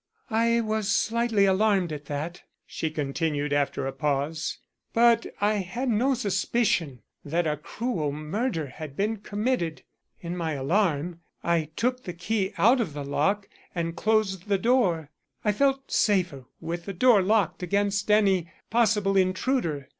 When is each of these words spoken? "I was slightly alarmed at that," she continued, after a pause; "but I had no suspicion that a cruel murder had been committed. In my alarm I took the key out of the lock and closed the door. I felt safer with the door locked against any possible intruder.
"I 0.31 0.61
was 0.61 0.89
slightly 0.91 1.45
alarmed 1.45 1.93
at 1.93 2.05
that," 2.05 2.41
she 2.65 2.89
continued, 2.89 3.53
after 3.53 3.85
a 3.85 3.91
pause; 3.93 4.57
"but 4.93 5.27
I 5.39 5.57
had 5.57 5.89
no 5.89 6.15
suspicion 6.15 7.03
that 7.23 7.45
a 7.45 7.55
cruel 7.55 8.11
murder 8.11 8.65
had 8.65 8.95
been 8.97 9.17
committed. 9.17 9.83
In 10.19 10.35
my 10.35 10.53
alarm 10.53 11.19
I 11.43 11.69
took 11.75 12.01
the 12.01 12.13
key 12.13 12.51
out 12.57 12.81
of 12.81 12.93
the 12.93 13.03
lock 13.05 13.47
and 13.75 13.95
closed 13.95 14.47
the 14.47 14.57
door. 14.57 15.11
I 15.45 15.51
felt 15.51 15.91
safer 15.91 16.45
with 16.59 16.85
the 16.85 16.93
door 16.93 17.21
locked 17.21 17.61
against 17.61 18.09
any 18.09 18.51
possible 18.71 19.15
intruder. 19.15 19.89